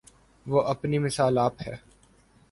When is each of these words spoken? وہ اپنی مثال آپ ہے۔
وہ 0.45 0.61
اپنی 0.61 0.99
مثال 0.99 1.37
آپ 1.37 1.61
ہے۔ 1.67 1.75